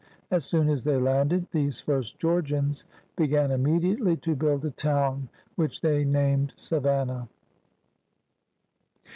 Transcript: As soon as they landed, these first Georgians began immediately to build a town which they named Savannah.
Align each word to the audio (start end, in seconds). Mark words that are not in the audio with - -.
As 0.31 0.45
soon 0.45 0.67
as 0.67 0.83
they 0.83 0.97
landed, 0.97 1.45
these 1.51 1.79
first 1.79 2.17
Georgians 2.17 2.85
began 3.15 3.51
immediately 3.51 4.17
to 4.17 4.35
build 4.35 4.65
a 4.65 4.71
town 4.71 5.29
which 5.57 5.81
they 5.81 6.03
named 6.03 6.53
Savannah. 6.57 7.27